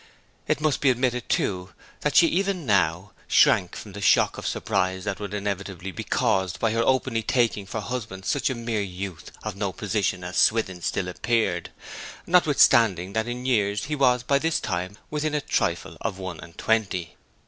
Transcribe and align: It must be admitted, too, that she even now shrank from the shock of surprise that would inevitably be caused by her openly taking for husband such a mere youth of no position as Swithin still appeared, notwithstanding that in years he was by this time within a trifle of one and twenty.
It 0.47 0.59
must 0.59 0.81
be 0.81 0.89
admitted, 0.89 1.29
too, 1.29 1.73
that 1.99 2.15
she 2.15 2.25
even 2.25 2.65
now 2.65 3.11
shrank 3.27 3.75
from 3.75 3.91
the 3.91 4.01
shock 4.01 4.35
of 4.39 4.47
surprise 4.47 5.03
that 5.03 5.19
would 5.19 5.31
inevitably 5.31 5.91
be 5.91 6.03
caused 6.03 6.59
by 6.59 6.71
her 6.71 6.81
openly 6.83 7.21
taking 7.21 7.67
for 7.67 7.81
husband 7.81 8.25
such 8.25 8.49
a 8.49 8.55
mere 8.55 8.81
youth 8.81 9.31
of 9.43 9.55
no 9.55 9.71
position 9.71 10.23
as 10.23 10.37
Swithin 10.37 10.81
still 10.81 11.07
appeared, 11.07 11.69
notwithstanding 12.25 13.13
that 13.13 13.27
in 13.27 13.45
years 13.45 13.83
he 13.83 13.95
was 13.95 14.23
by 14.23 14.39
this 14.39 14.59
time 14.59 14.97
within 15.11 15.35
a 15.35 15.39
trifle 15.41 15.97
of 16.01 16.17
one 16.17 16.39
and 16.39 16.57
twenty. 16.57 17.15